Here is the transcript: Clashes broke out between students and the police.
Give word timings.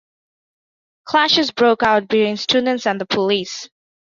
Clashes 1.05 1.51
broke 1.51 1.83
out 1.83 2.07
between 2.07 2.35
students 2.35 2.87
and 2.87 2.99
the 2.99 3.05
police. 3.05 3.69